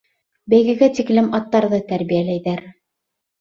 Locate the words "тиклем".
0.99-1.27